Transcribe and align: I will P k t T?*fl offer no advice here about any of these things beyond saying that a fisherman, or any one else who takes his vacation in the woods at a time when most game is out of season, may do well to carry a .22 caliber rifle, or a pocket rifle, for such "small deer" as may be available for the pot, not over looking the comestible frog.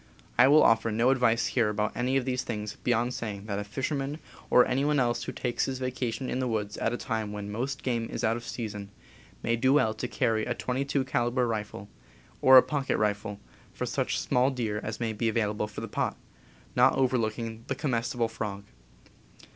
I 0.35 0.47
will 0.47 0.61
P 0.61 0.63
k 0.63 0.63
t 0.63 0.65
T?*fl 0.65 0.71
offer 0.71 0.91
no 0.91 1.09
advice 1.11 1.45
here 1.45 1.69
about 1.69 1.95
any 1.95 2.17
of 2.17 2.25
these 2.25 2.41
things 2.41 2.75
beyond 2.83 3.13
saying 3.13 3.45
that 3.45 3.59
a 3.59 3.63
fisherman, 3.63 4.17
or 4.49 4.65
any 4.65 4.83
one 4.83 4.99
else 4.99 5.25
who 5.25 5.31
takes 5.31 5.65
his 5.65 5.77
vacation 5.77 6.27
in 6.27 6.39
the 6.39 6.47
woods 6.47 6.75
at 6.79 6.91
a 6.91 6.97
time 6.97 7.31
when 7.31 7.51
most 7.51 7.83
game 7.83 8.09
is 8.09 8.23
out 8.23 8.35
of 8.35 8.43
season, 8.43 8.89
may 9.43 9.55
do 9.55 9.73
well 9.73 9.93
to 9.93 10.07
carry 10.07 10.43
a 10.45 10.55
.22 10.55 11.05
caliber 11.05 11.47
rifle, 11.47 11.87
or 12.41 12.57
a 12.57 12.63
pocket 12.63 12.97
rifle, 12.97 13.39
for 13.75 13.85
such 13.85 14.19
"small 14.19 14.49
deer" 14.49 14.79
as 14.83 14.99
may 14.99 15.13
be 15.13 15.29
available 15.29 15.67
for 15.67 15.81
the 15.81 15.87
pot, 15.87 16.17
not 16.75 16.93
over 16.95 17.15
looking 17.19 17.63
the 17.67 17.75
comestible 17.75 18.27
frog. 18.27 18.63